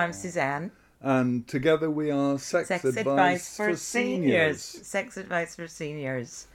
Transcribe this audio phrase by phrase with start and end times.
[0.00, 0.70] I'm Suzanne.
[1.02, 4.62] and together we are Sex, Sex Advice, advice for Seniors.
[4.62, 4.86] seniors.
[4.88, 6.46] Sex advice for seniors.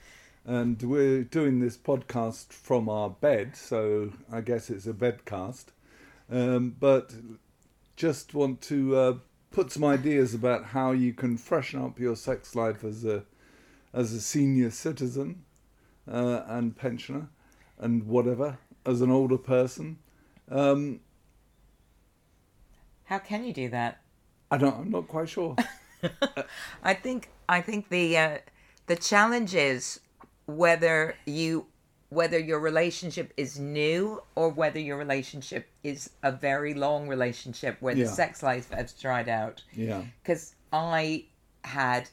[0.46, 5.66] And we're doing this podcast from our bed, so I guess it's a bedcast.
[6.32, 7.14] Um, but
[7.96, 9.14] just want to uh,
[9.52, 13.26] put some ideas about how you can freshen up your sex life as a
[13.94, 15.44] as a senior citizen
[16.12, 17.30] uh, and pensioner
[17.78, 18.58] and whatever
[18.88, 20.00] as an older person.
[20.50, 21.02] Um,
[23.06, 24.02] How can you do that?
[24.52, 24.76] I don't.
[24.78, 25.56] I'm not quite sure.
[26.84, 28.38] I think I think the uh,
[28.88, 30.00] the challenge is
[30.46, 31.68] whether you
[32.10, 37.96] whether your relationship is new or whether your relationship is a very long relationship where
[37.96, 38.06] Yeah.
[38.06, 39.64] the sex life has dried out.
[39.74, 40.04] Yeah.
[40.22, 41.26] because I
[41.64, 42.08] had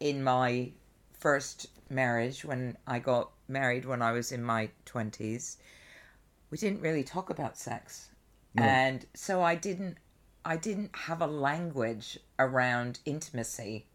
[0.00, 0.70] in my
[1.18, 5.58] first marriage when I got married when I was in my twenties,
[6.50, 8.08] we didn't really talk about sex,
[8.56, 9.98] and so I didn't
[10.44, 13.86] I didn't have a language around intimacy,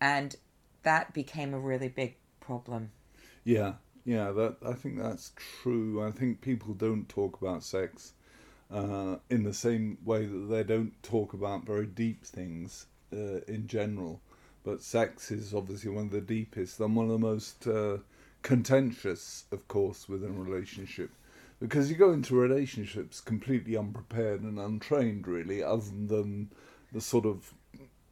[0.00, 0.34] and
[0.82, 2.92] that became a really big problem.
[3.44, 3.74] Yeah,
[4.04, 6.02] yeah, that I think that's true.
[6.06, 8.12] I think people don't talk about sex
[8.70, 13.66] uh, in the same way that they don't talk about very deep things uh, in
[13.66, 14.20] general.
[14.64, 17.98] But sex is obviously one of the deepest and one of the most uh,
[18.42, 21.10] contentious, of course, within a relationship.
[21.60, 26.50] Because you go into relationships completely unprepared and untrained, really, other than
[26.92, 27.52] the sort of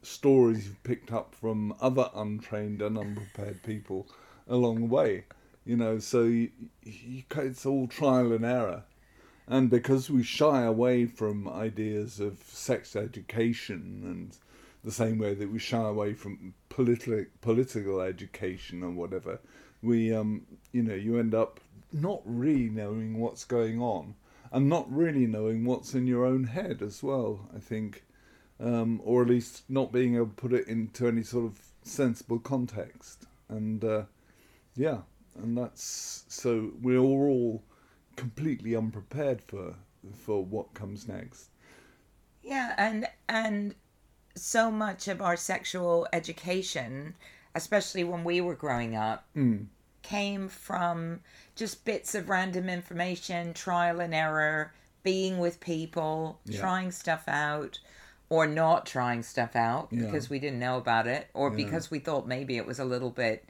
[0.01, 4.07] stories you've picked up from other untrained and unprepared people
[4.47, 5.23] along the way.
[5.65, 6.49] You know, so you,
[6.83, 8.83] you, it's all trial and error.
[9.47, 14.37] And because we shy away from ideas of sex education and
[14.83, 19.39] the same way that we shy away from political political education or whatever,
[19.81, 21.59] we um you know you end up
[21.91, 24.15] not really knowing what's going on
[24.51, 27.49] and not really knowing what's in your own head as well.
[27.55, 28.03] I think
[28.59, 32.39] um, or at least not being able to put it into any sort of sensible
[32.39, 33.25] context.
[33.49, 34.03] And uh,
[34.75, 34.99] yeah,
[35.37, 37.63] and that's so we're all
[38.15, 39.75] completely unprepared for
[40.13, 41.49] for what comes next.
[42.43, 43.75] Yeah, and and
[44.35, 47.15] so much of our sexual education,
[47.55, 49.67] especially when we were growing up, Mm.
[50.07, 51.19] Came from
[51.55, 54.71] just bits of random information, trial and error,
[55.03, 56.61] being with people, Yeah.
[56.61, 57.79] trying stuff out,
[58.29, 60.05] or not trying stuff out Yeah.
[60.05, 61.55] because we didn't know about it, or Yeah.
[61.65, 63.49] because we thought maybe it was a little bit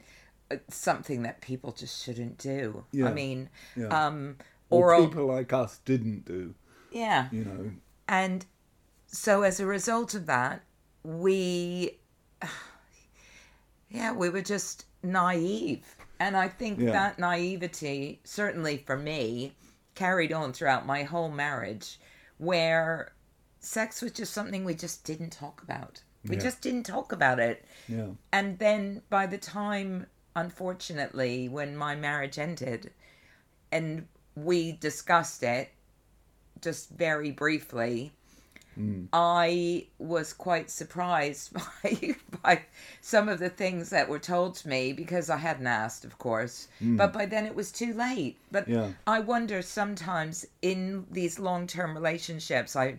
[0.50, 2.84] uh, something that people just shouldn't do.
[3.04, 3.50] I mean,
[3.90, 4.38] um,
[4.70, 6.54] or or people like us didn't do,
[6.90, 7.28] yeah.
[7.30, 7.72] you know.
[8.08, 8.46] And
[9.06, 10.62] so as a result of that,
[11.02, 11.98] we,
[13.90, 15.94] yeah, we were just naive.
[16.20, 16.92] And I think Yeah.
[16.92, 19.54] that naivety, certainly for me,
[19.94, 21.98] carried on throughout my whole marriage,
[22.38, 23.12] where
[23.60, 26.02] sex was just something we just didn't talk about.
[26.24, 26.42] We Yeah.
[26.42, 27.64] just didn't talk about it.
[27.88, 28.10] Yeah.
[28.32, 32.92] And then by the time, unfortunately, when my marriage ended
[33.72, 35.70] and we discussed it
[36.60, 38.12] just very briefly,
[38.78, 39.08] Mm.
[39.12, 41.52] I was quite surprised
[41.82, 42.62] by, by
[43.00, 46.68] some of the things that were told to me because I hadn't asked, of course.
[46.82, 46.96] Mm.
[46.96, 48.38] But by then it was too late.
[48.52, 48.90] But Yeah.
[49.06, 52.98] I wonder sometimes in these long term relationships, I,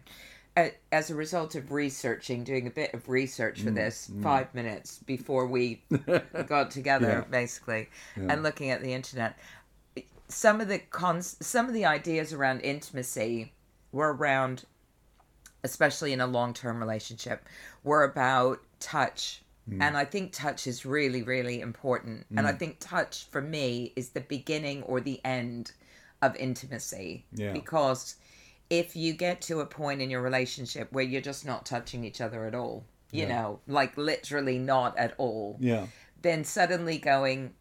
[0.91, 4.99] as a result of researching, doing a bit of research for mm, this five minutes
[5.05, 5.81] before we
[6.47, 7.31] got together, Yeah.
[7.31, 7.87] basically,
[8.17, 8.33] Yeah.
[8.33, 9.37] and looking at the internet,
[10.27, 13.53] some of the cons, some of the ideas around intimacy
[13.91, 14.65] were around,
[15.63, 17.45] especially in a long term relationship,
[17.83, 19.41] were about touch.
[19.69, 19.81] Mm.
[19.81, 22.25] And I think touch is really, really important.
[22.35, 22.59] And I mm.
[22.59, 25.71] think touch for me is the beginning or the end
[26.21, 27.25] of intimacy.
[27.33, 27.53] Yeah.
[27.53, 28.15] Because
[28.69, 32.21] if you get to a point in your relationship where you're just not touching each
[32.21, 33.29] other at all, you Yeah.
[33.29, 35.87] know, like literally not at all, Yeah.
[36.21, 37.53] then suddenly going,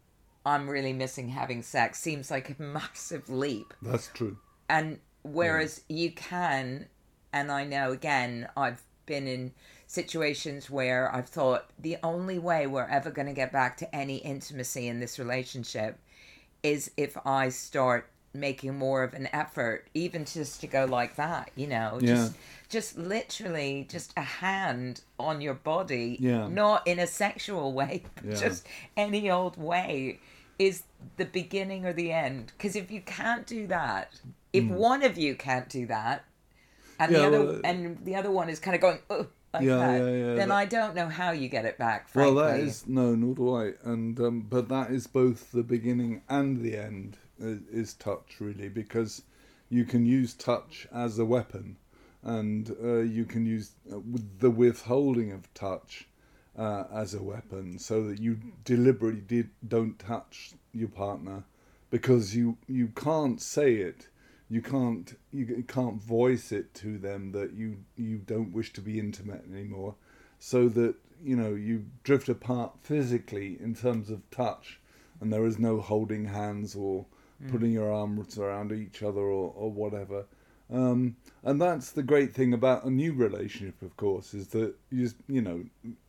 [0.45, 3.73] I'm really missing having sex seems like a massive leap.
[3.81, 4.37] That's true.
[4.69, 6.87] And whereas you can,
[7.33, 9.51] and I know again, I've been in
[9.87, 14.17] situations where I've thought the only way we're ever going to get back to any
[14.17, 15.97] intimacy in this relationship
[16.61, 21.49] is if I start making more of an effort, even just to go like that,
[21.55, 22.15] you know, Yeah.
[22.15, 22.35] just
[22.69, 26.47] just literally just a hand on your body, Yeah.
[26.47, 28.35] not in a sexual way, Yeah.
[28.35, 30.19] just any old way
[30.59, 30.83] is
[31.17, 32.51] the beginning or the end.
[32.55, 34.11] Because if you can't do that,
[34.53, 34.69] if mm.
[34.69, 36.25] one of you can't do that,
[36.99, 37.11] and.
[37.11, 38.99] Yeah, the other well, and the other one is kind of going
[39.53, 42.09] like Yeah, that, yeah, yeah, then that- I don't know how you get it back.
[42.13, 43.71] Well, that is no, nor do I.
[43.83, 47.17] And um, but that is both the beginning and the end.
[47.39, 49.21] Is, is touch really because
[49.69, 51.77] you can use touch as a weapon,
[52.21, 53.99] and uh, you can use uh,
[54.39, 56.07] the withholding of touch
[56.57, 61.43] uh, as a weapon, so that you deliberately did, don't touch your partner
[61.89, 64.09] because you you can't say it,
[64.49, 68.99] you can't you can't voice it to them that you you don't wish to be
[68.99, 69.95] intimate anymore,
[70.39, 74.79] so that you know you drift apart physically in terms of touch,
[75.21, 77.05] and there is no holding hands or
[77.47, 80.25] putting your arms around each other or, or whatever.
[80.71, 85.09] Um, and that's the great thing about a new relationship, of course, is that you
[85.27, 85.63] you know,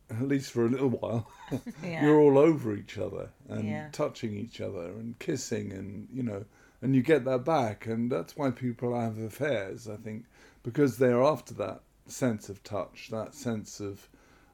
[0.09, 1.31] at least for a little while,
[1.83, 2.03] Yeah.
[2.03, 3.87] you're all over each other and Yeah.
[3.91, 6.45] touching each other and kissing and, you know,
[6.81, 7.85] and you get that back.
[7.85, 10.25] And that's why people have affairs, I think,
[10.63, 14.07] because they're after that sense of touch, that sense of,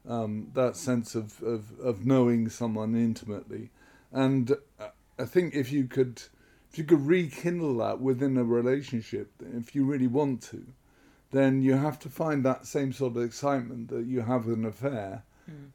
[0.08, 3.70] um, that sense of, of, of knowing someone intimately.
[4.12, 4.88] And uh,
[5.18, 6.22] I think if you could,
[6.70, 10.66] if you could rekindle that within a relationship, if you really want to,
[11.30, 14.64] then you have to find that same sort of excitement that you have with an
[14.64, 15.24] affair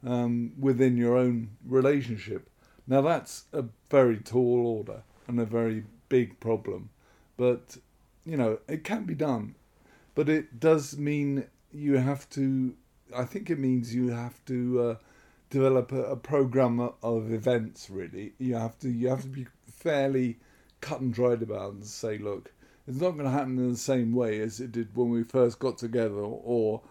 [0.05, 2.49] um, within your own relationship.
[2.87, 6.89] Now that's a very tall order and a very big problem,
[7.37, 7.77] but
[8.23, 9.55] you know it can be done.
[10.13, 12.75] But it does mean you have to.
[13.15, 14.95] I think it means you have to uh,
[15.49, 17.89] develop a, a program of events.
[17.89, 18.89] Really, you have to.
[18.89, 20.37] You have to be fairly
[20.81, 22.51] cut and dried about and say, look,
[22.87, 25.57] it's not going to happen in the same way as it did when we first
[25.57, 26.81] got together, or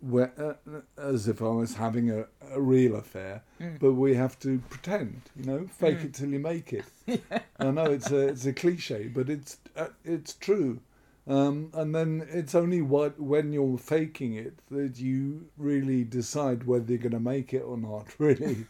[0.00, 3.42] where, uh, as if I was having a, a real affair.
[3.78, 6.84] But we have to pretend, you know, fake it till you make it.
[7.58, 10.80] I know it's a it's a cliche, but it's uh, it's true.
[11.26, 16.86] Um, and then it's only what when you're faking it that you really decide whether
[16.88, 18.06] you're going to make it or not.
[18.18, 18.66] Really,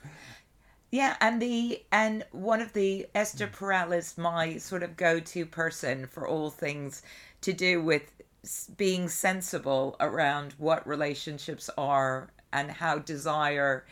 [0.90, 6.06] Yeah, and the and one of the Esther Perel is my sort of go-to person
[6.06, 7.02] for all things
[7.42, 8.10] to do with
[8.76, 13.84] being sensible around what relationships are and how desire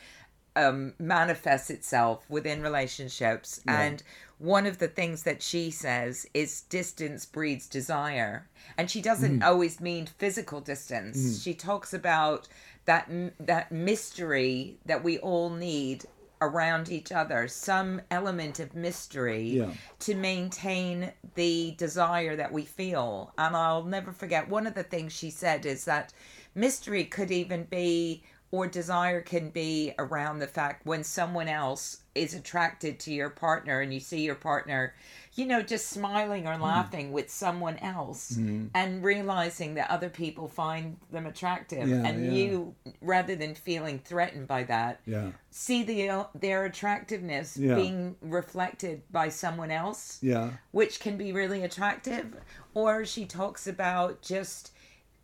[0.56, 3.60] um, manifests itself within relationships.
[3.68, 4.02] And
[4.38, 9.80] one of the things that she says is distance breeds desire, and she doesn't always
[9.80, 11.42] mean physical distance.
[11.42, 12.48] She talks about
[12.84, 16.06] that that mystery that we all need
[16.40, 19.72] around each other, some element of mystery Yeah.
[20.00, 23.32] to maintain the desire that we feel.
[23.38, 26.12] And I'll never forget one of the things she said is that
[26.54, 32.34] mystery could even be or desire can be around the fact when someone else is
[32.34, 34.94] attracted to your partner and you see your partner
[35.34, 36.48] you know just smiling Hmm.
[36.48, 38.36] or laughing with someone else
[38.74, 42.32] and realizing that other people find them attractive Yeah, and yeah.
[42.32, 49.28] you rather than feeling threatened by that yeah, see the their attractiveness being reflected by
[49.28, 52.34] someone else yeah, which can be really attractive
[52.74, 54.72] or she talks about just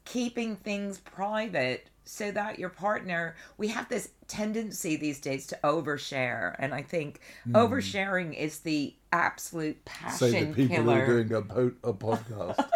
[0.04, 6.54] keeping things private so that your partner we have this tendency these days to overshare
[6.58, 7.20] and i think
[7.52, 10.10] oversharing is the absolute Hmm.
[10.10, 12.70] say the people killer are doing a, po- a podcast.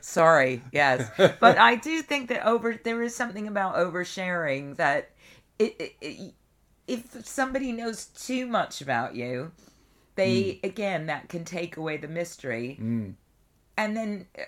[0.00, 1.10] Sorry, yes,
[1.40, 5.10] but I do think that over there is something about oversharing that
[5.58, 6.34] it, it, it
[6.86, 9.50] if somebody knows too much about you,
[10.14, 13.14] they again that can take away the mystery, Mm.
[13.76, 14.42] and then uh,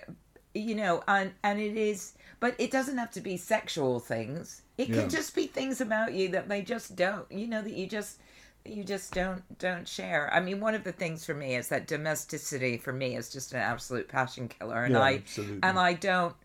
[0.53, 4.61] you know, and and it is, but it doesn't have to be sexual things.
[4.77, 4.93] It Yeah.
[4.93, 8.19] can just be things about you that they just don't, you know, that you just
[8.65, 10.29] you just don't don't share.
[10.33, 13.53] I mean, one of the things for me is that domesticity for me is just
[13.53, 15.59] an absolute passion killer, and Yeah, I absolutely.
[15.63, 16.35] and I don't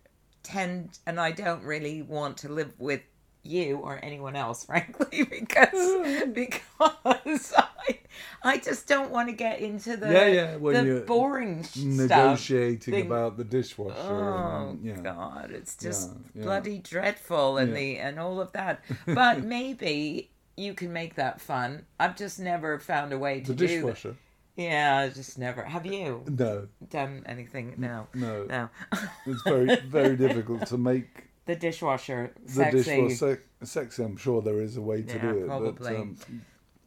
[0.42, 3.02] tend and I don't really want to live with
[3.42, 6.34] you or anyone else, frankly, because mm.
[6.34, 7.98] because I
[8.42, 10.52] I just don't want to get into the Yeah, yeah,
[10.82, 11.82] the boring stuff.
[11.84, 13.96] Negotiating Thing- about the dishwasher.
[13.98, 14.96] Oh and, yeah.
[15.00, 18.82] God, it's just Yeah, bloody dreadful and the and all of that.
[19.06, 21.86] But maybe you can make that fun.
[22.00, 23.66] I've just never found a way to do The do.
[23.76, 24.16] dishwasher.
[24.56, 25.62] Yeah, I just never.
[25.64, 27.74] Have you No, done anything?
[27.76, 28.44] No, no.
[28.44, 28.68] no.
[29.26, 34.02] It's very, very difficult to make the dishwasher the dishwasher se- sexy.
[34.02, 35.46] I'm sure there is a way to Yeah, do it.
[35.46, 35.92] probably.
[35.94, 36.16] But, um,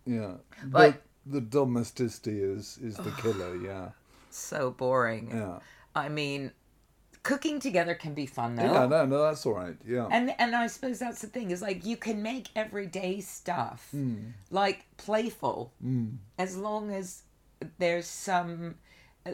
[0.06, 0.34] yeah.
[0.64, 3.90] But- But, the domesticity is, is the killer, yeah.
[4.30, 5.32] So boring.
[5.34, 5.60] Yeah.
[5.96, 6.52] I mean,
[7.24, 8.64] cooking together can be fun though.
[8.64, 9.76] Yeah, no, no, that's all right.
[9.86, 10.08] Yeah.
[10.12, 14.32] And and I suppose that's the thing is like you can make everyday stuff Hmm.
[14.52, 15.74] like playful
[16.38, 17.24] as long as
[17.78, 18.76] there's some
[19.26, 19.32] uh,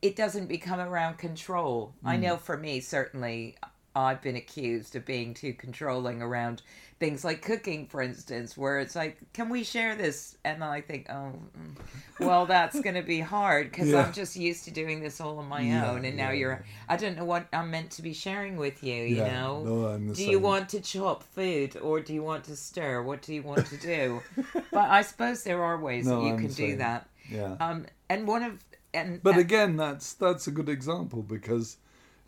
[0.00, 1.94] it doesn't become around control.
[2.02, 2.08] Hmm.
[2.08, 3.56] I know for me certainly
[3.96, 6.62] I've been accused of being too controlling around
[7.00, 10.36] things like cooking, for instance, where it's like, can we share this?
[10.44, 11.76] And I think, oh, mm,
[12.18, 14.06] well, that's going to be hard because Yeah.
[14.06, 16.04] I'm just used to doing this all on my Yeah, own.
[16.04, 19.22] And now you're, I don't know what I'm meant to be sharing with you, you
[19.22, 19.64] know?
[19.64, 23.02] no, do you want to chop food or do you want to stir?
[23.02, 24.22] What do you want to do?
[24.72, 27.08] but I suppose there are ways No, that you I'm can do that.
[27.28, 27.56] Yeah.
[27.58, 28.58] Um, and one of,
[28.92, 31.78] and But uh, again, that's that's a good example because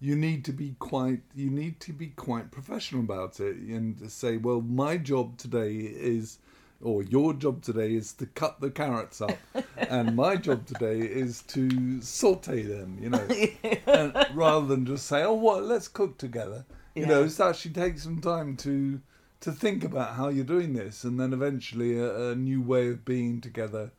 [0.01, 4.37] you need to be quite you need to be quite professional about it and say,
[4.37, 6.39] well, my job today is,
[6.83, 9.39] or your job today is to cut the carrots up,
[9.77, 12.99] and my job today is to saute them.
[13.01, 13.29] You know,
[13.87, 16.65] and rather than just say, oh, what, let's cook together.
[16.95, 19.01] You know, it's actually take some time to
[19.41, 23.05] to think about how you're doing this, and then eventually a, a new way of
[23.05, 23.93] being together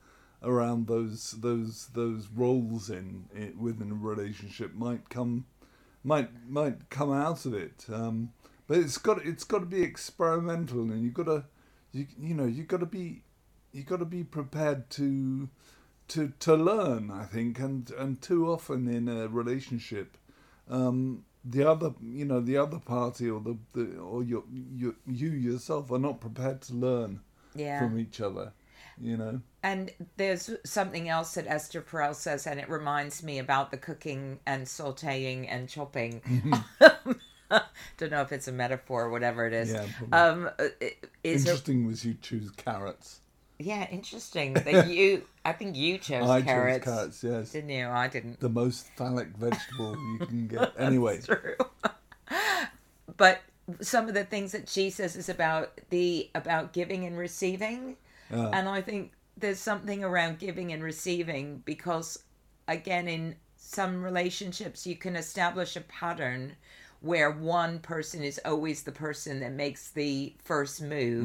[0.44, 5.46] around those those those roles in, in within a relationship might come
[6.08, 7.86] might might come out of it.
[7.92, 8.32] Um,
[8.68, 11.44] but it's got it's got to be experimental, and you've got to
[11.92, 13.24] you you know you've got to be
[13.74, 15.50] you've got to be prepared to
[16.10, 17.12] to to learn.
[17.12, 20.18] I think, and and too often in a relationship,
[20.70, 24.44] um, the other you know the other party or the, the or your,
[24.76, 27.20] your you yourself are not prepared to learn
[27.54, 27.80] yeah.
[27.80, 28.54] from each other.
[29.02, 29.42] You know.
[29.64, 34.40] And there's something else that Esther Perel says, and it reminds me about the cooking
[34.46, 36.22] and sauteing and chopping.
[37.98, 39.72] Don't know if it's a metaphor or whatever it is.
[39.72, 40.50] Yeah, um,
[40.82, 43.20] it- is Interesting was you choose carrots.
[43.60, 45.24] yeah, interesting that you.
[45.46, 47.24] I think you chose I carrots, chose carrots.
[47.24, 47.88] Yes, didn't you?
[47.88, 48.40] I didn't.
[48.40, 50.74] the most phallic vegetable you can get.
[50.80, 51.56] Anyway, True.
[53.16, 53.42] but
[53.82, 57.96] some of the things that she says is about the about giving and receiving.
[58.32, 62.18] Uh, And I think there's something around giving and receiving because,
[62.68, 66.56] again, in some relationships, you can establish a pattern
[67.02, 71.24] where one person is always the person that makes the first move,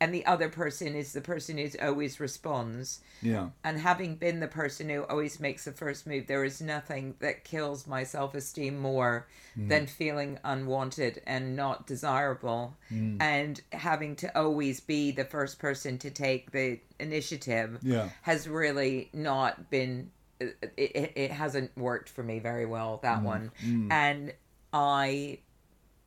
[0.00, 3.00] and the other person is the person who always responds.
[3.22, 7.14] yeah, And having been the person who always makes the first move, there is nothing
[7.20, 9.26] that kills my self esteem more
[9.58, 9.68] mm.
[9.68, 12.76] than feeling unwanted and not desirable.
[12.92, 13.22] Mm.
[13.22, 19.08] And having to always be the first person to take the initiative yeah, has really
[19.14, 20.10] not been,
[20.40, 23.24] it, it, it hasn't worked for me very well, that mm.
[23.24, 23.52] one.
[23.90, 24.34] And
[24.74, 25.38] I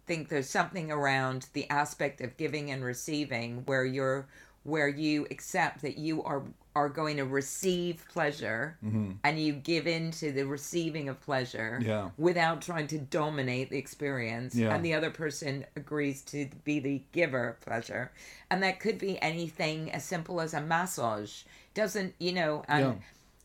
[0.09, 4.27] think there's something around the aspect of giving and receiving where you're
[4.63, 6.41] where you accept that you are
[6.75, 9.11] are going to receive pleasure mm-hmm.
[9.23, 12.09] and you give in to the receiving of pleasure Yeah.
[12.17, 14.73] without trying to dominate the experience Yeah.
[14.73, 18.11] and the other person agrees to be the giver of pleasure
[18.49, 21.43] and that could be anything as simple as a massage
[21.75, 22.93] doesn't you know and Yeah.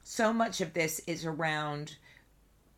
[0.02, 1.96] so much of this is around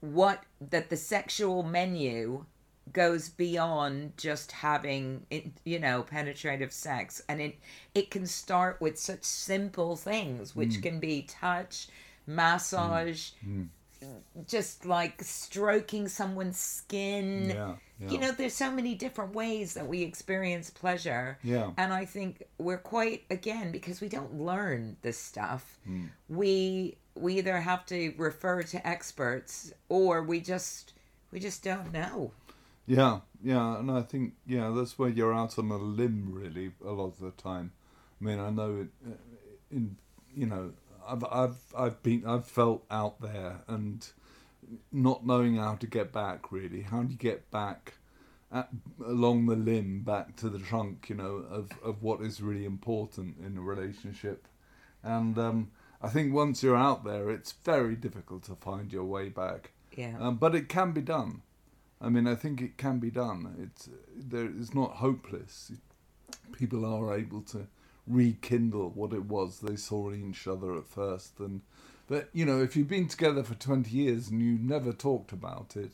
[0.01, 2.45] what that the sexual menu
[2.93, 5.27] goes beyond just having
[5.65, 7.57] you know penetrative sex and it
[7.95, 10.57] it can start with such simple things Mm.
[10.57, 11.89] which can be touch
[12.27, 13.31] massage
[14.47, 18.09] just like stroking someone's skin yeah, yeah.
[18.11, 21.71] you know there's so many different ways that we experience pleasure Yeah.
[21.79, 26.05] and i think we're quite again because we don't learn this stuff Hmm.
[26.29, 30.93] we we either have to refer to experts or we just
[31.33, 32.31] we just don't know
[32.87, 36.91] Yeah, yeah, and I think yeah, that's where you're out on a limb really a
[36.91, 37.73] lot of the time.
[38.21, 39.15] I mean, I know it, uh,
[39.71, 39.97] in
[40.35, 40.73] you know,
[41.07, 44.07] I've I've I've been I've felt out there and
[44.93, 46.83] not knowing how to get back really.
[46.83, 47.95] How do you get back
[48.53, 48.69] at,
[49.05, 51.07] along the limb back to the trunk?
[51.09, 54.47] You know, of of what is really important in a relationship,
[55.03, 59.29] and um, I think once you're out there, it's very difficult to find your way
[59.29, 59.73] back.
[59.97, 61.43] yeah Um, but it can be done.
[62.01, 63.57] I mean, I think it can be done.
[63.63, 64.47] It's there.
[64.47, 65.73] It's not hopeless.
[66.53, 67.67] People are able to
[68.07, 71.63] rekindle what it was they saw in each other at first, and
[72.07, 75.77] but you know, if you've been together for twenty years and you never talked about
[75.77, 75.93] it,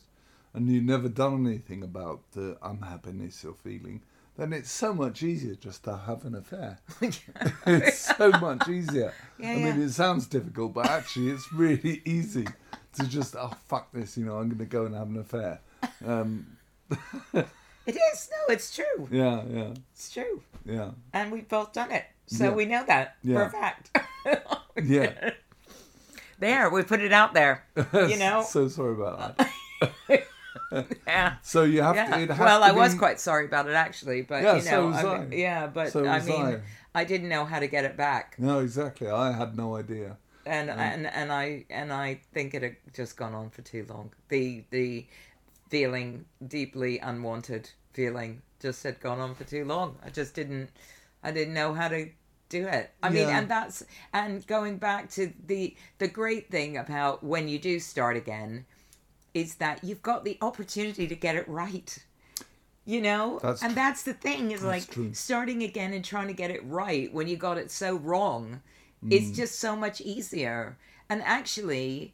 [0.53, 4.01] and you've never done anything about the unhappiness you're feeling,
[4.37, 6.79] then it's so much easier just to have an affair.
[7.01, 9.13] it's so much easier.
[9.39, 9.85] Yeah, I mean, yeah.
[9.85, 12.47] it sounds difficult, but actually, it's really easy
[12.93, 15.59] to just oh fuck this, you know, I'm going to go and have an affair.
[16.05, 16.57] Um,
[17.33, 22.05] it is no it's true yeah, yeah, it's true yeah, and we've both done it
[22.27, 22.49] so Yeah.
[22.51, 23.47] we know that for Yeah.
[23.47, 23.97] a fact
[24.83, 25.31] yeah.
[26.39, 29.49] there we put it out there you know so sorry about that.
[31.07, 32.15] yeah So you have yeah.
[32.15, 32.21] to.
[32.23, 34.97] It has well, I was quite sorry about it actually, but Yeah, you so was
[35.03, 35.25] I I.
[35.31, 36.59] yeah, but So I mean, I.
[37.01, 37.03] I.
[37.03, 39.07] didn't know how to get it back, No, exactly.
[39.09, 40.17] I had no idea.
[40.45, 44.11] and and and I and I think it had just gone on for too long.
[44.29, 45.05] The the
[45.73, 49.97] feeling deeply unwanted feeling just had gone on for too long.
[50.05, 50.69] I just didn't
[51.23, 52.09] I didn't know how to
[52.49, 52.91] do it.
[53.01, 57.57] I mean, and that's and going back to the the great thing about when you
[57.57, 58.65] do start again
[59.33, 61.97] is that you've got the opportunity to get it right.
[62.85, 65.11] You know, That's and that's the thing is like true.
[65.13, 68.61] starting again and trying to get it right when you got it so wrong.
[69.09, 69.35] It's Mm.
[69.41, 70.77] just so much easier.
[71.09, 72.13] And actually,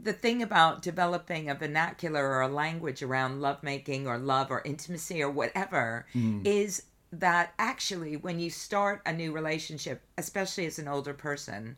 [0.00, 5.22] the thing about developing a vernacular or a language around lovemaking or love or intimacy
[5.22, 6.46] or whatever Mm.
[6.46, 11.76] is that actually when you start a new relationship especially as an older person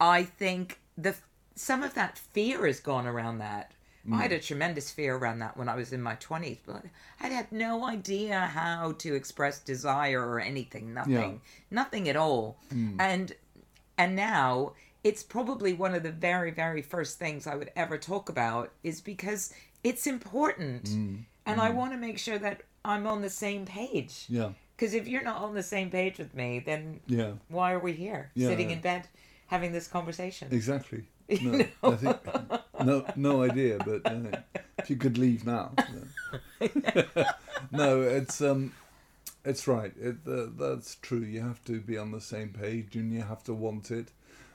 [0.00, 1.14] i think the
[1.56, 3.72] some of that fear has gone around that.
[4.10, 6.84] I had a tremendous fear around that when i was in my 20s but
[7.20, 11.40] i had no idea how to express desire or anything nothing
[11.70, 12.56] nothing at all.
[12.98, 13.34] And
[13.98, 18.28] and now it's probably one of the very very first things i would ever talk
[18.28, 19.52] about is because
[19.82, 20.88] it's important
[21.46, 24.50] and i want to make sure that i'm on the same page Yeah.
[24.76, 27.32] because if you're not on the same page with me then Yeah.
[27.48, 28.48] why are we here Yeah.
[28.48, 29.08] sitting in bed
[29.46, 31.04] having this conversation Exactly.
[31.42, 32.16] No, I think
[32.84, 33.78] no, no idea.
[33.78, 34.38] But uh,
[34.78, 35.70] if you could leave now,
[36.60, 36.68] no,
[37.70, 38.72] no it's um,
[39.44, 39.92] it's right.
[40.00, 41.20] It, uh, that's true.
[41.20, 44.08] You have to be on the same page, and you have to want it.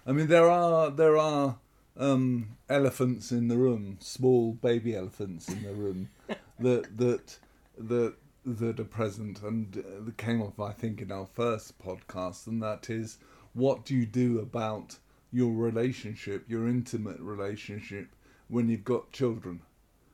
[0.06, 1.58] I mean, there are there are
[1.98, 6.10] um, elephants in the room, small baby elephants in the room,
[6.60, 7.38] that that
[7.78, 12.46] that that are present, and uh, that came up, I think, in our first podcast,
[12.48, 13.18] and that is,
[13.54, 14.98] what do you do about
[15.32, 18.16] your relationship, your intimate relationship,
[18.48, 19.62] when you've got children?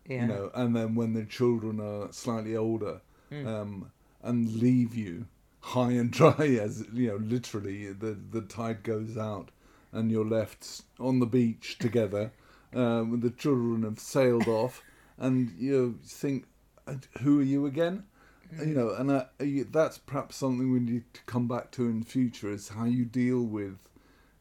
[0.07, 3.48] yeah you know, and then when the children are slightly older, Hmm.
[3.48, 3.91] um,
[4.24, 5.25] and leave you
[5.60, 9.51] high and dry, as you know, literally, the the tide goes out,
[9.91, 12.31] and you're left on the beach together,
[12.74, 14.83] uh, when the children have sailed off,
[15.18, 16.46] and you think,
[16.87, 18.03] "Uh, who are you again?
[18.59, 22.03] You know, and uh, you- that's perhaps something we need to come back to in
[22.03, 23.77] future is how you deal with,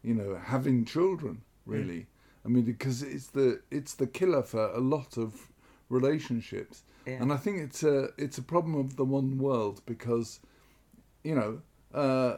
[0.03, 1.43] you know, having children.
[1.65, 2.07] Really,
[2.43, 5.51] I mean, because it's the it's the killer for a lot of
[5.89, 7.21] relationships, Yeah.
[7.21, 10.39] and I think it's a it's a problem of the modern world because,
[11.23, 11.61] you know,
[11.93, 12.37] uh,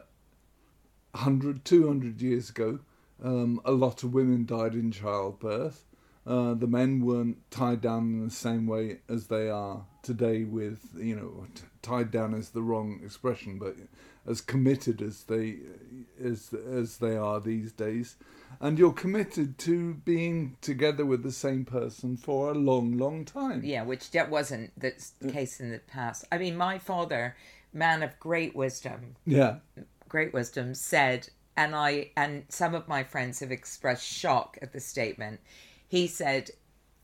[1.14, 2.80] 100, 200 years ago,
[3.24, 5.86] um, a lot of women died in childbirth.
[6.26, 10.80] Uh, the men weren't tied down in the same way as they are today with,
[10.98, 13.76] you know, t- tied down is the wrong expression, but
[14.26, 15.58] as committed as they
[16.24, 18.16] as as they are these days.
[18.62, 23.62] And you're committed to being together with the same person for a long, long time.
[23.66, 24.94] Yeah, which that wasn't the
[25.30, 26.24] case in the past.
[26.32, 27.36] I mean, my father,
[27.74, 29.58] man of great wisdom, Yeah.
[30.08, 34.80] great wisdom, said, and I and some of my friends have expressed shock at the
[34.80, 35.40] statement.
[35.88, 36.52] He said,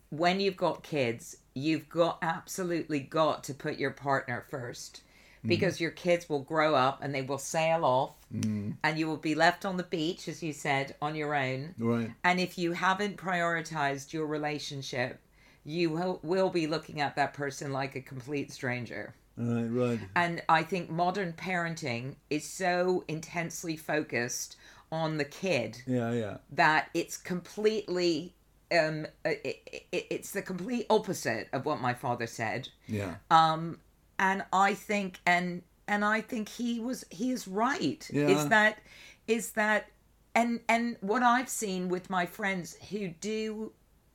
[0.10, 5.02] when you've got kids, you've got absolutely got to put your partner first.
[5.46, 5.50] Mm.
[5.50, 8.76] Because your kids will grow up and they will sail off, mm.
[8.84, 11.74] and you will be left on the beach, as you said, on your own.
[11.78, 12.12] Right.
[12.26, 15.22] And if you haven't prioritized your relationship,
[15.64, 19.14] you will, will be looking at that person like a complete stranger.
[19.40, 19.68] Right.
[19.68, 20.00] Right.
[20.16, 24.58] And I think modern parenting is so intensely focused
[24.92, 26.12] on the kid Yeah.
[26.12, 26.38] Yeah.
[26.52, 28.34] that it's completely
[28.72, 33.16] um it, it, it's the complete opposite of what my father said Yeah.
[33.32, 33.80] um
[34.20, 38.28] and i think and and i think he was he is right Yeah.
[38.30, 38.80] is that
[39.28, 39.88] is that
[40.36, 43.72] and and what i've seen with my friends who do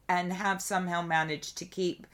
[0.08, 2.06] and have somehow managed to keep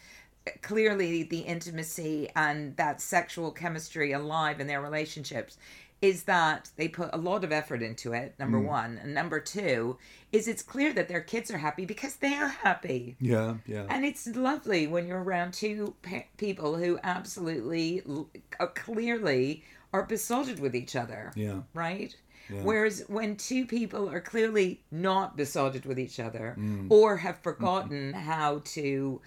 [0.62, 5.58] clearly the intimacy and that sexual chemistry alive in their relationships
[6.00, 9.98] is that they put a lot of effort into it number one and number two
[10.32, 13.56] is it's clear that their kids are happy because they're happy Yeah.
[13.66, 13.84] Yeah.
[13.90, 18.02] and it's lovely when you're around two pe- people who absolutely
[18.58, 21.60] uh, clearly are besotted with each other Yeah.
[21.74, 22.14] right
[22.48, 22.62] Yeah.
[22.62, 26.86] Whereas when two people are clearly not besotted with each other Mm.
[26.90, 29.20] or have forgotten how to,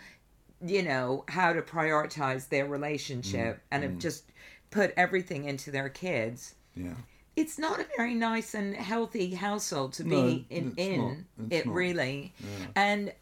[0.66, 3.62] you know, how to prioritize their relationship Mm.
[3.72, 4.24] and have just
[4.72, 6.94] put everything into their kids, Yeah.
[7.36, 10.74] it's not a very nice and healthy household to No, be in.
[10.78, 11.76] in it not.
[11.76, 12.34] really,
[12.76, 13.14] and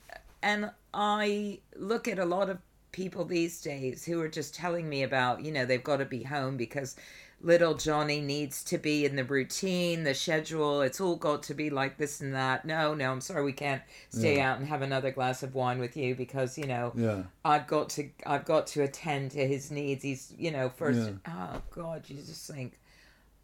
[0.44, 2.60] and I look at a lot of
[2.92, 6.24] people these days who are just telling me about you know they've got to be
[6.24, 6.96] home because
[7.44, 10.82] little Johnny needs to be in the routine, the schedule.
[10.82, 12.66] It's all got to be like this and that.
[12.66, 14.52] No, no, I'm sorry, we can't stay Yeah.
[14.52, 17.24] out and have another glass of wine with you because you know Yeah.
[17.44, 20.04] I've got to I've got to attend to his needs.
[20.04, 21.00] He's you know first.
[21.00, 21.14] Yeah.
[21.54, 22.78] Oh God, you just think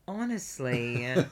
[0.07, 1.05] honestly.
[1.05, 1.23] uh,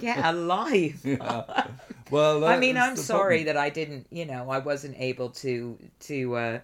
[0.00, 1.00] Get a life.
[1.04, 1.66] Yeah.
[2.10, 3.54] Well, I mean, I'm sorry problem.
[3.54, 6.58] that I didn't, you know, I wasn't able to to uh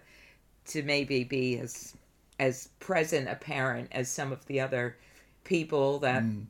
[0.67, 1.95] to maybe be as
[2.39, 4.97] as present a parent as some of the other
[5.43, 6.47] people that Mm.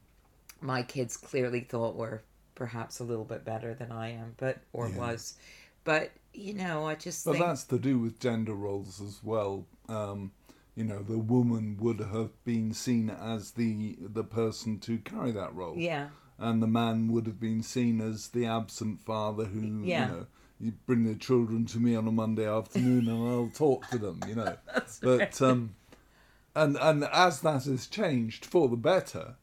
[0.61, 2.21] my kids clearly thought were
[2.55, 4.97] perhaps a little bit better than I am, but or Yeah.
[4.97, 5.35] was.
[5.83, 9.65] But you know, I just But think that's to do with gender roles as well.
[9.87, 10.31] Um,
[10.75, 15.53] you know, the woman would have been seen as the the person to carry that
[15.53, 20.07] role, yeah, and the man would have been seen as the absent father who, Yeah.
[20.07, 20.27] you know,
[20.59, 24.19] you bring the children to me on a Monday afternoon and I'll talk to them.
[24.27, 24.57] You know,
[25.01, 25.75] but um,
[26.55, 29.35] and and as that has changed for the better,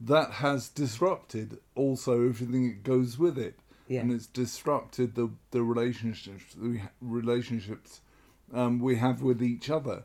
[0.00, 3.58] that has disrupted also everything that goes with it.
[3.88, 4.00] Yeah.
[4.00, 8.00] and it's disrupted the the relationships the relationships
[8.52, 10.02] um, we have with each other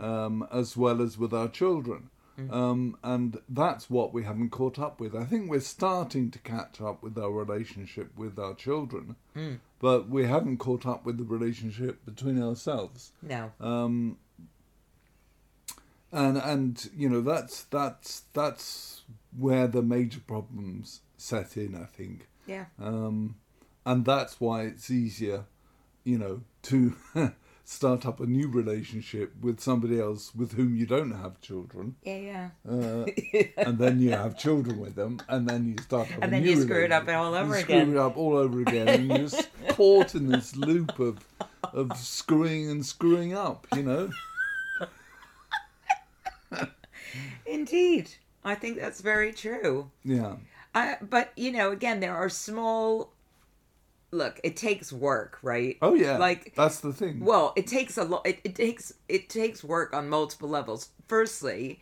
[0.00, 2.10] um, as well as with our children.
[2.50, 5.12] Um, and that's what we haven't caught up with.
[5.16, 9.16] I think we're starting to catch up with our relationship with our children
[9.80, 13.12] but we haven't caught up with the relationship between ourselves.
[13.22, 14.18] No, um,
[16.12, 19.02] and and you know that's that's that's
[19.36, 23.36] where the major problems set in I think yeah, um,
[23.84, 25.44] and that's why it's easier,
[26.02, 26.96] you know, to
[27.64, 32.16] start up a new relationship with somebody else with whom you don't have children, yeah,
[32.16, 32.48] yeah.
[32.68, 33.04] uh,
[33.58, 36.60] and then you have children with them, and then you start up And then you
[36.62, 37.86] screw it up all over you again.
[37.86, 39.42] Screw it up all over again, and you're
[39.74, 41.18] caught in this loop of
[41.74, 44.10] of screwing and screwing up, you know.
[47.48, 48.10] Indeed,
[48.44, 49.90] I think that's very true.
[50.04, 50.36] Yeah,
[50.74, 53.12] I, but you know, again, there are small.
[54.10, 55.76] Look, it takes work, right?
[55.82, 57.20] oh yeah, Like, that's the thing.
[57.20, 58.26] well, it takes a lot.
[58.26, 60.90] It, it takes it takes work on multiple levels.
[61.08, 61.80] Firstly,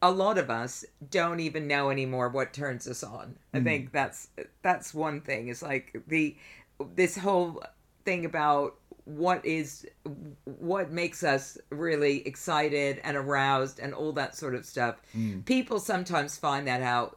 [0.00, 3.36] a lot of us don't even know anymore what turns us on.
[3.52, 3.64] I hmm.
[3.64, 4.28] think that's
[4.62, 5.48] that's one thing.
[5.48, 6.36] It's like the
[6.94, 7.62] this whole
[8.04, 8.76] thing about
[9.08, 9.86] what is
[10.44, 14.96] what makes us really excited and aroused and all that sort of stuff.
[15.46, 17.16] People sometimes find that out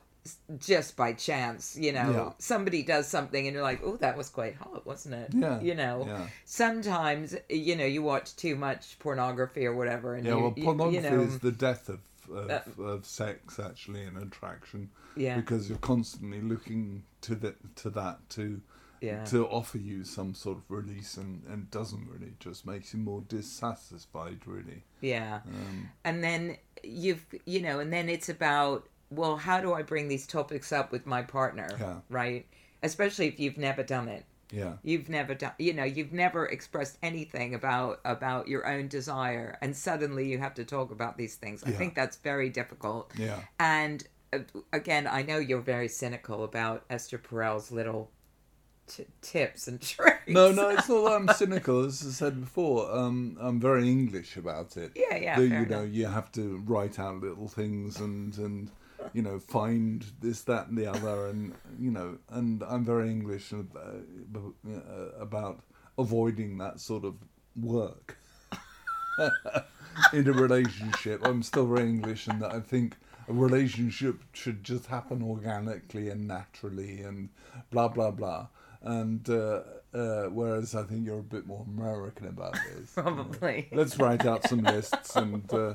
[0.60, 2.12] just by chance, you know.
[2.12, 2.32] Yeah.
[2.38, 5.76] Somebody does something and you're like, "Oh, that was quite hot, wasn't it?" Yeah, You
[5.76, 6.28] know yeah.
[6.46, 10.96] sometimes you know you watch too much pornography or whatever and Yeah, you, well, pornography
[11.08, 12.00] you know, is the death of
[12.32, 12.50] of,
[12.80, 14.90] Uh, of sex actually and attraction.
[15.18, 15.36] Yeah.
[15.36, 18.62] because you're constantly looking to the to that to
[19.02, 19.26] Yeah.
[19.26, 23.22] to offer you some sort of release, and and doesn't really just makes you more
[23.28, 24.40] dissatisfied.
[24.46, 25.40] Really, yeah.
[25.48, 30.08] Um, and then you've you know and then it's about well how do i bring
[30.08, 32.00] these topics up with my partner Yeah.
[32.10, 32.46] right?
[32.84, 34.26] Especially if you've never done it.
[34.52, 39.58] Yeah, you've never done you know you've never expressed anything about about your own desire
[39.62, 41.64] and suddenly you have to talk about these things.
[41.64, 43.12] I think that's very difficult.
[43.18, 44.40] Yeah, and uh,
[44.72, 48.10] again i know you're very cynical about esther perel's little
[48.88, 51.86] t- tips and tricks No, no, it's not that I'm cynical.
[51.86, 54.92] As I said before, um, I'm very English about it.
[54.96, 55.94] Yeah, yeah, That, you know, enough.
[55.94, 58.72] you have to write out little things and and
[59.14, 63.52] you know find this, that, and the other, and you know, and I'm very English
[63.54, 63.58] uh,
[65.20, 65.62] about
[65.98, 67.16] avoiding that sort of
[67.60, 68.18] work
[70.14, 71.26] in a relationship.
[71.28, 72.96] I'm still very English, and that I think
[73.28, 77.30] a relationship should just happen organically and naturally, and
[77.72, 78.48] blah blah blah.
[78.84, 79.62] And uh,
[79.94, 82.92] uh, whereas I think you're a bit more American about this.
[82.96, 85.52] probably Let's write out some lists and.
[85.54, 85.74] Uh,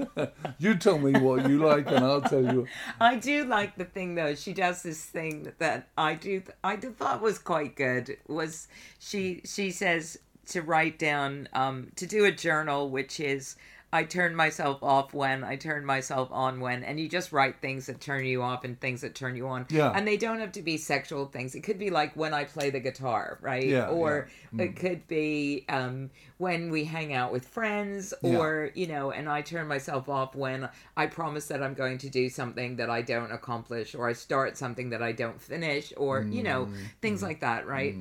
[0.58, 2.66] you tell me what you like, and I'll tell you.
[3.00, 4.34] I do like the thing though.
[4.34, 6.42] She does this thing that I do.
[6.64, 8.16] I thought was quite good.
[8.26, 8.68] Was
[8.98, 9.42] she?
[9.44, 10.18] She says
[10.48, 13.56] to write down, um, to do a journal, which is
[13.94, 17.86] I turn myself off when I turn myself on when, and you just write things
[17.86, 19.66] that turn you off and things that turn you on.
[19.68, 19.92] Yeah.
[19.94, 21.54] And they don't have to be sexual things.
[21.54, 23.66] It could be like when I play the guitar, right?
[23.66, 24.64] Yeah, Or yeah.
[24.64, 28.38] it could be um, when we hang out with friends, Yeah.
[28.38, 32.08] or you know, and I turn myself off when I promise that I'm going to
[32.08, 36.22] do something that I don't accomplish, or I start something that I don't finish, or
[36.22, 37.94] you know, Mm, things like that, right?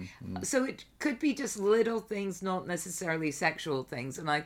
[0.43, 4.45] So it could be just little things, not necessarily sexual things, and I.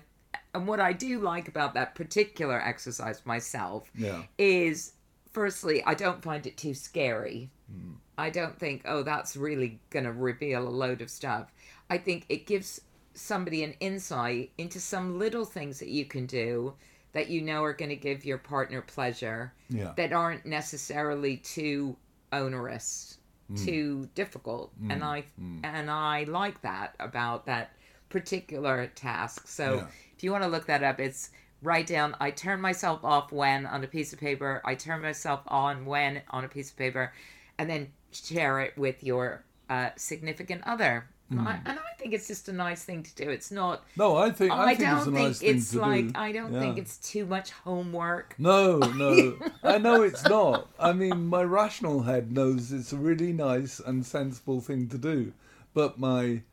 [0.56, 4.24] And what I do like about that particular exercise myself Yeah.
[4.38, 4.94] is
[5.32, 7.52] firstly, I don't find it too scary.
[7.70, 7.94] Hmm.
[8.18, 11.52] I don't think, oh, that's really going to reveal a load of stuff.
[11.89, 12.80] I think it gives
[13.13, 16.74] somebody an insight into some little things that you can do
[17.12, 19.94] that you know are going to give your partner pleasure Yeah.
[19.98, 21.98] that aren't necessarily too
[22.32, 23.18] onerous,
[23.50, 23.56] Hmm.
[23.65, 24.72] too difficult.
[24.89, 25.26] And I
[25.63, 27.72] and I like that about that
[28.10, 29.48] particular task.
[29.48, 29.88] So Yeah.
[30.15, 33.65] if you want to look that up, it's write down I turn myself off when
[33.65, 37.13] on a piece of paper, I turn myself on when on a piece of paper,
[37.58, 41.08] and then share it with your uh, significant other.
[41.32, 43.32] And, I, and I think it's just a nice thing to do.
[43.32, 43.84] It's not.
[43.98, 46.13] No, I think I, I, think don't it's a think nice it's like.
[46.13, 46.20] do.
[46.20, 46.60] I don't Yeah.
[46.60, 48.36] think it's too much homework.
[48.38, 49.36] No, no.
[49.63, 50.68] I know it's not.
[50.80, 55.34] I mean, my rational head knows it's a really nice and sensible thing to do.
[55.74, 56.44] But my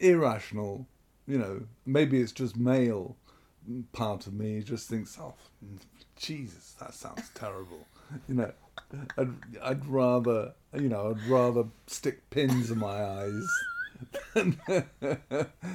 [0.00, 0.86] irrational,
[1.26, 3.16] you know, maybe it's just male
[3.92, 5.34] part of me just thinks, oh,
[6.16, 7.86] Jesus, that sounds terrible.
[8.28, 8.52] You know,
[9.18, 13.48] I'd, I'd rather, you know, I'd rather stick pins in my eyes
[14.34, 14.60] than,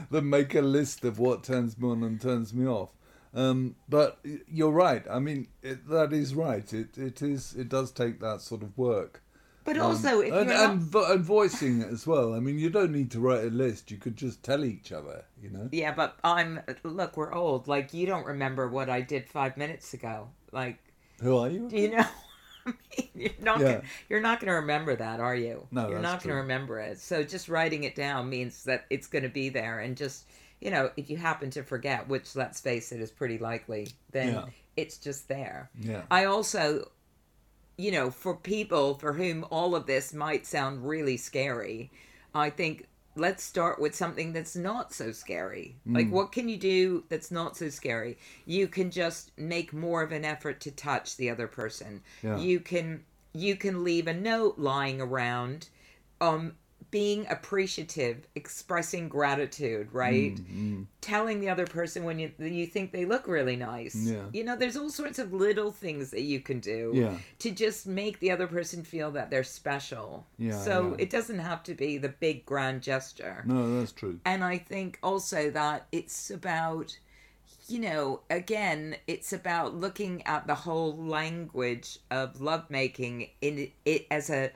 [0.10, 2.92] than make a list of what turns me on and turns me off.
[3.34, 5.06] Um, but you're right.
[5.10, 6.72] I mean, it, that is right.
[6.74, 7.56] It it is.
[7.58, 9.24] It does take that sort of work.
[9.64, 12.34] But Um, also, if and, you're not, and, vo- and voicing it as well.
[12.34, 13.92] I mean, you don't need to write a list.
[13.92, 15.26] You could just tell each other.
[15.42, 15.70] You know.
[15.72, 16.62] yeah, but I'm.
[16.84, 17.68] Look, we're old.
[17.68, 20.30] Like you don't remember what I did five minutes ago.
[20.52, 20.78] Like
[21.22, 21.70] Who are you?
[21.70, 22.06] Do you know?
[22.66, 23.66] I mean, you're not Yeah.
[23.72, 25.66] gonna, you're not going to remember that, are you?
[25.72, 27.00] No, you're not going to remember it.
[27.00, 30.26] So just writing it down means that it's going to be there, and just
[30.60, 34.34] you know, if you happen to forget, which let's face it is pretty likely, then
[34.36, 34.46] Yeah.
[34.76, 35.72] it's just there.
[35.80, 36.04] Yeah.
[36.12, 36.92] I also,
[37.78, 41.92] you know, for people for whom all of this might sound really scary,
[42.34, 45.76] I think let's start with something that's not so scary.
[45.86, 46.12] Like, Mm.
[46.12, 48.18] what can you do that's not so scary?
[48.46, 52.04] You can just make more of an effort to touch the other person.
[52.24, 52.38] Yeah.
[52.38, 53.04] You can
[53.34, 55.70] you can leave a note lying around,
[56.20, 56.58] um,
[56.92, 60.36] being appreciative, expressing gratitude, right?
[60.36, 63.96] Mm, telling the other person when you you think they look really nice.
[63.96, 64.26] Yeah.
[64.34, 67.16] You know, there's all sorts of little things that you can do Yeah.
[67.40, 70.26] to just make the other person feel that they're special.
[70.38, 71.04] Yeah, So yeah.
[71.04, 73.44] it doesn't have to be the big grand gesture.
[73.46, 74.20] No, that's true.
[74.26, 76.98] And I think also that it's about
[77.68, 84.30] you know, again, it's about looking at the whole language of lovemaking in it as
[84.30, 84.52] a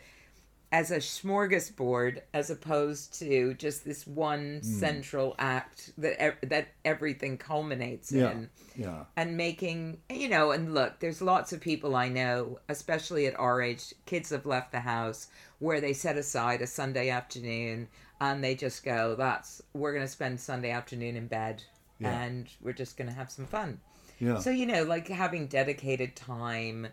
[0.76, 4.80] as a smorgasbord as opposed to just this one Hmm.
[4.80, 8.32] central act that ev- that everything culminates Yeah.
[8.32, 9.06] in Yeah.
[9.16, 13.62] and making you know and look there's lots of people i know especially at our
[13.62, 15.28] age kids have left the house
[15.60, 17.88] where they set aside a sunday afternoon
[18.20, 21.64] and they just go that's we're going to spend sunday afternoon in bed
[22.00, 22.22] Yeah.
[22.24, 23.80] and we're just going to have some fun
[24.20, 24.40] Yeah.
[24.40, 26.88] so you know like having dedicated time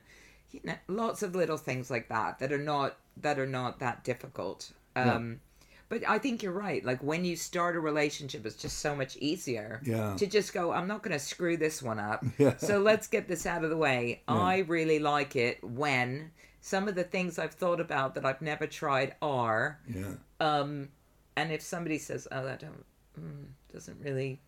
[0.53, 4.05] you know lots of little things like that that are not that are not that
[4.05, 5.41] difficult um
[5.89, 9.17] but i think you're right like when you start a relationship it's just so much
[9.19, 10.15] easier Yeah.
[10.17, 12.57] to just go i'm not going to screw this one up Yeah.
[12.57, 16.95] so let's get this out of the way i really like it when some of
[16.95, 20.15] the things i've thought about that i've never tried are yeah.
[20.41, 20.89] um
[21.37, 22.85] and if somebody says oh that don't
[23.21, 24.41] mm, doesn't really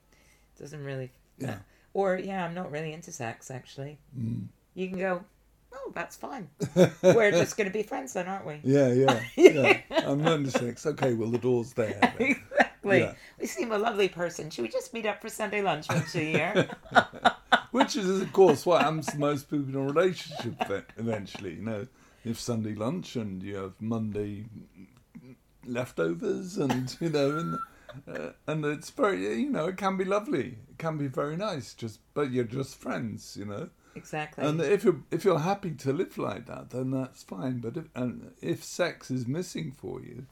[0.58, 1.58] doesn't really Yeah.
[1.92, 4.46] or yeah i'm not really into sex actually Mm.
[4.74, 5.24] you can go
[5.74, 6.48] oh that's fine
[7.02, 9.80] we're just going to be friends then aren't we Yeah, yeah, yeah.
[10.04, 10.86] I'm 96.
[10.86, 11.98] Okay, well, the door's there.
[12.18, 12.36] then.
[12.50, 13.14] exactly Yeah.
[13.40, 16.24] we seem a lovely person should we just meet up for sunday lunch once a
[16.24, 16.68] year
[17.70, 20.62] Which is, of course, what happens to most people in a relationship
[20.96, 21.54] eventually.
[21.54, 21.86] You know,
[22.22, 24.44] you have Sunday lunch and you have Monday
[25.64, 27.58] leftovers, and, you know, and,
[28.06, 30.58] uh, and it's very, you know, it can be lovely.
[30.70, 33.70] It can be very nice, just but you're just friends, you know.
[33.94, 37.58] Exactly And if you're if you're happy to live like that, then that's fine.
[37.58, 40.26] But if and if sex is missing for you,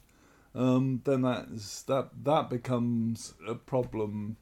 [0.55, 4.37] um, then that's that that becomes a problem,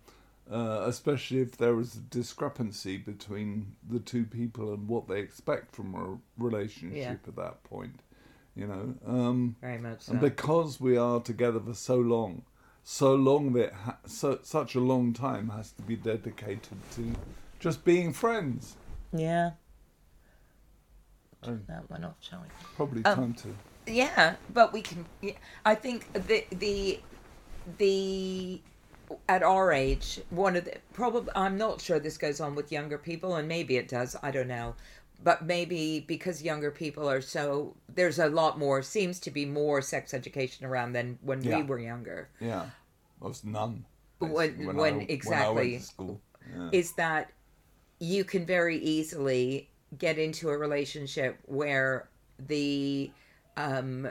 [0.51, 5.75] uh, especially if there is a discrepancy between the two people and what they expect
[5.75, 8.01] from a relationship at that point.
[8.55, 12.43] You know, um, very much so and because we are together for so long,
[12.83, 17.13] so long that ha- so such a long time has to be dedicated to
[17.59, 18.75] just being friends.
[19.13, 19.51] Yeah
[21.43, 21.57] Oh.
[21.67, 23.55] that went off shall we Probably Um, time to.
[23.87, 25.05] Yeah, but we can.
[25.21, 25.33] yeah,
[25.65, 26.99] I think the the
[27.79, 28.61] the
[29.27, 32.99] at our age, one of the probably I'm not sure this goes on with younger
[32.99, 34.15] people, and maybe it does.
[34.21, 34.75] I don't know,
[35.23, 39.81] but maybe because younger people are so there's a lot more seems to be more
[39.81, 41.57] sex education around than when Yeah.
[41.57, 42.29] we were younger.
[42.39, 42.69] Yeah,
[43.19, 43.85] I was none.
[44.19, 45.71] When- when I, When I exactly.
[45.71, 46.21] went to school.
[46.55, 46.69] Yeah.
[46.71, 47.31] is that
[48.03, 52.09] you can very easily get into a relationship where
[52.39, 53.11] the
[53.55, 54.09] um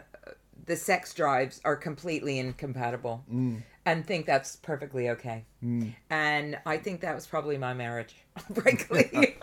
[0.66, 6.76] the sex drives are completely incompatible Mm, and think that's perfectly okay mm, and i
[6.76, 8.14] think that was probably my marriage
[8.54, 9.36] frankly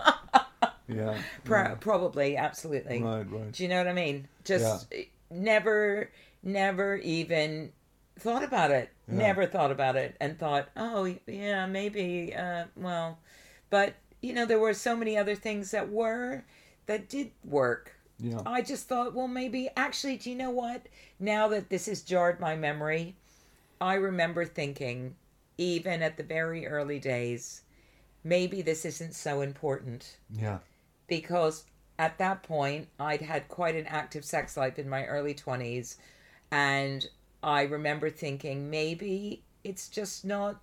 [0.87, 1.17] yeah.
[1.43, 1.75] Pro- yeah.
[1.75, 3.51] probably absolutely Right, right.
[3.51, 4.93] do you know what i mean just
[5.29, 6.09] never
[6.43, 7.71] never even
[8.19, 9.15] thought about it Yeah.
[9.17, 13.19] never thought about it and thought oh yeah maybe uh well
[13.69, 16.43] but you know there were so many other things that were
[16.85, 18.41] that did work Yeah.
[18.45, 20.87] i just thought well maybe actually do you know what
[21.19, 23.15] now that this has jarred my memory
[23.79, 25.15] I remember thinking,
[25.59, 27.61] even at the very early days,
[28.23, 30.57] maybe this isn't so important Yeah.
[31.07, 31.65] because
[31.99, 35.97] at that point I'd had quite an active sex life in my early 20s
[36.49, 37.07] and
[37.43, 40.59] I remember thinking maybe it's just not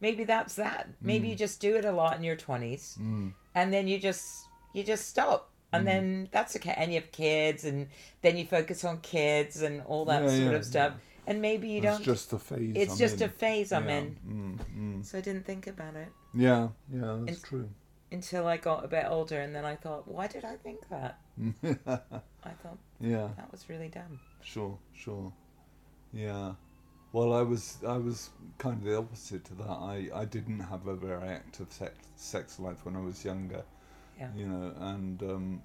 [0.00, 3.32] maybe that's that maybe you just do it a lot in your 20s Mm.
[3.54, 4.24] and then you just
[4.72, 7.88] you just stop and then that's okay and you have kids and
[8.22, 10.92] then you focus on kids and all that Yeah, sort yeah, of stuff
[11.26, 12.72] and maybe you It's don't It's just a phase.
[12.76, 13.28] it's I'm just in.
[13.28, 13.98] a phase I'm yeah.
[13.98, 15.04] in Mm, mm.
[15.04, 17.68] so I didn't think about it Yeah, yeah, that's And- true.
[18.10, 21.18] until I got a bit older and then I thought why did I think that
[22.44, 25.32] I thought yeah, that was really dumb sure, sure.
[26.12, 26.52] Yeah.
[27.12, 29.70] Well, I was I was kind of the opposite to that.
[29.70, 33.62] I, I didn't have a very active sex sex life when I was younger.
[34.18, 34.28] Yeah.
[34.36, 35.62] You know, and um,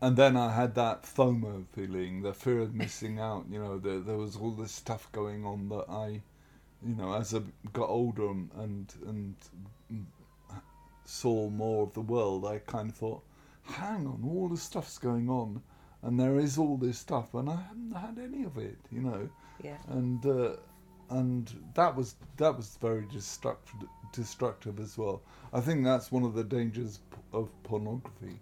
[0.00, 3.46] and then I had that FOMO feeling, the fear of missing out.
[3.50, 6.22] You know, there there was all this stuff going on that I,
[6.86, 7.40] you know, as I
[7.72, 9.36] got older and and, and
[11.04, 13.22] saw more of the world, I kind of thought,
[13.64, 15.62] hang on, all this stuff's going on,
[16.02, 18.78] and there is all this stuff, and I haven't had any of it.
[18.90, 19.28] You know
[19.62, 20.56] yeah and uh,
[21.10, 25.22] and that was that was very destructive destructive as well.
[25.52, 28.40] I think that's one of the dangers p- of pornography.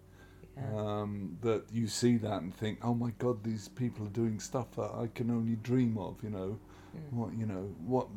[0.56, 4.40] yeah Um, that you see that and think, oh my god, these people are doing
[4.40, 6.22] stuff that I can only dream of.
[6.22, 6.58] You know,
[6.96, 7.12] Mm.
[7.12, 8.08] what you know, what,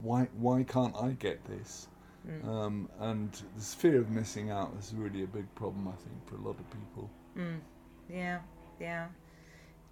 [0.00, 1.88] why why can't I get this?
[2.26, 2.48] Mm.
[2.48, 6.36] Um, and this fear of missing out is really a big problem, I think, for
[6.36, 7.10] a lot of people.
[7.36, 7.60] Mm.
[8.08, 8.38] yeah
[8.80, 9.06] yeah.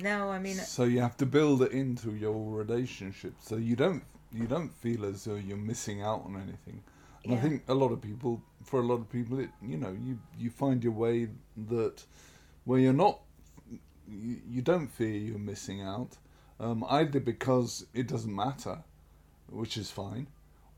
[0.01, 4.03] No I mean so you have to build it into your relationship so you don't
[4.33, 6.83] you don't feel as though you're missing out on anything.
[7.25, 9.97] And i think a lot of people for a lot of people it you know
[10.07, 11.29] you you find your way
[11.69, 12.05] that
[12.65, 13.21] where you're not
[14.09, 16.17] you, you don't fear you're missing out
[16.61, 18.79] um, either because it doesn't matter
[19.51, 20.27] which is fine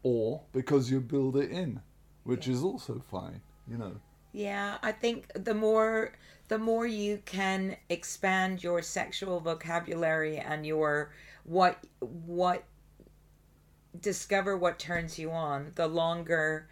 [0.03, 1.81] or because you build it in
[2.25, 2.55] which Yeah.
[2.55, 3.41] is also fine
[3.71, 3.97] you know
[4.39, 6.13] Yeah, I think the more
[6.47, 11.11] the more you can expand your sexual vocabulary and your
[11.43, 12.63] what what
[14.01, 16.69] discover what turns you on, the longer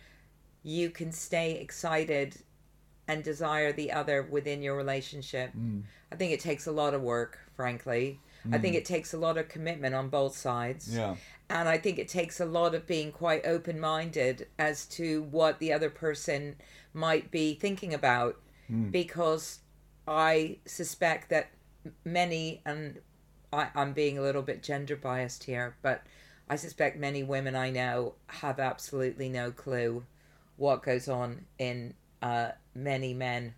[0.62, 2.36] you can stay excited
[3.08, 5.50] and desire the other within your relationship.
[5.52, 5.82] mm.
[6.12, 8.20] I think it takes a lot of work, frankly.
[8.52, 10.94] I think it takes a lot of commitment on both sides.
[10.94, 11.16] yeah
[11.50, 15.58] And I think it takes a lot of being quite open minded as to what
[15.58, 16.54] the other person
[16.96, 18.36] might be thinking about.
[18.70, 18.90] Mm.
[18.90, 19.60] Because
[20.08, 21.50] I suspect that
[22.04, 22.98] many, and
[23.52, 26.02] I, I'm being a little bit gender biased here, but
[26.48, 30.04] I suspect many women I know have absolutely no clue
[30.56, 33.52] what goes on in uh, many men's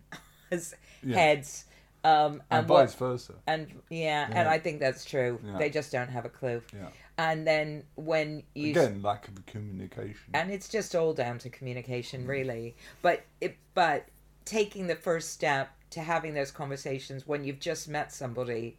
[1.01, 1.15] Yeah.
[1.15, 1.65] heads.
[2.03, 5.37] Um, and, and what, vice versa and yeah, and I think that's true.
[5.45, 5.57] Yeah.
[5.57, 6.61] They just don't have a clue.
[6.73, 6.87] yeah
[7.19, 12.25] And then when you again lack of communication and it's just all down to communication,
[12.25, 12.75] really.
[13.01, 14.05] But it, but
[14.45, 18.77] taking the first step to having those conversations when you've just met somebody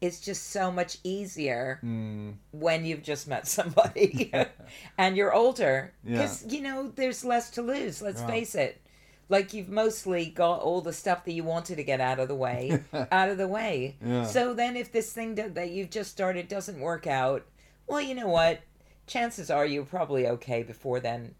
[0.00, 4.32] is just so much easier Mm, when you've just met somebody
[4.98, 6.12] and you're older Yeah.
[6.22, 8.02] because you know there's less to lose.
[8.02, 8.26] Let's Yeah.
[8.26, 8.80] face it.
[9.28, 12.34] Like you've mostly got all the stuff that you wanted to get out of the
[12.34, 13.96] way, out of the way.
[14.04, 14.24] Yeah.
[14.26, 17.44] So then, if this thing that, that you've just started doesn't work out,
[17.86, 18.60] well, you know what?
[19.06, 21.34] Chances are you're probably okay before then.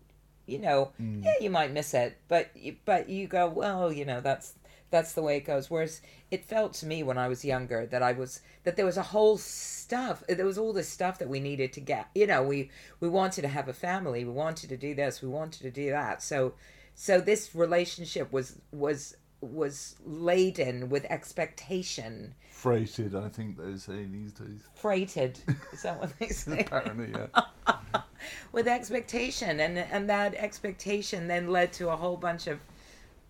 [0.46, 1.24] You know, Mm.
[1.24, 4.54] yeah, you might miss it, but you, but you go, well, you know, that's
[4.90, 5.68] that's the way it goes.
[5.68, 8.96] Whereas it felt to me when I was younger that I was that there was
[8.96, 10.22] a whole stuff.
[10.28, 12.06] There was all this stuff that we needed to get.
[12.14, 14.24] You know, we we wanted to have a family.
[14.24, 15.20] We wanted to do this.
[15.20, 16.22] We wanted to do that.
[16.22, 16.54] So
[16.94, 24.32] so this relationship was was was laden with expectation, freighted, I think they say these
[24.32, 24.62] days.
[24.74, 25.38] freighted.
[25.72, 26.60] Is that what they say?
[26.60, 28.00] Apparently, yeah.
[28.52, 32.58] with expectation, and and that expectation then led to a whole bunch of,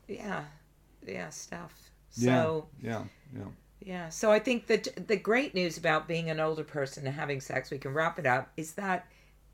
[0.08, 0.44] yeah,
[1.06, 1.90] yeah stuff.
[2.10, 3.04] So yeah, yeah,
[3.36, 3.44] yeah.
[3.80, 7.40] yeah, so I think that the great news about being an older person and having
[7.40, 9.06] sex, we can wrap it up, is that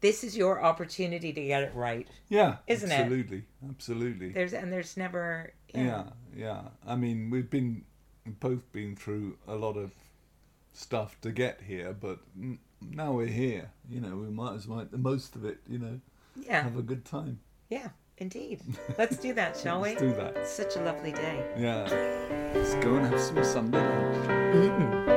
[0.02, 2.06] this is your opportunity to get it right.
[2.28, 3.00] Yeah, Isn't it?
[3.00, 4.28] absolutely, absolutely.
[4.32, 5.82] There's and there's never yeah.
[5.82, 6.04] yeah,
[6.36, 6.60] yeah.
[6.86, 7.84] I mean, we've been
[8.26, 9.92] we've both been through a lot of
[10.74, 12.18] stuff to get here, but
[12.80, 13.70] now we're here.
[13.88, 15.58] You know, we might as well make the most of it.
[15.68, 16.00] You know,
[16.36, 17.40] Yeah, have a good time.
[17.70, 17.88] yeah,
[18.18, 18.60] indeed.
[18.98, 19.90] Let's do that, shall we?
[19.90, 20.36] Let's do that.
[20.36, 21.44] It's such a lovely day.
[21.58, 21.84] Yeah.
[22.54, 24.26] Let's go and have some Sunday lunch.
[24.26, 25.11] Mm.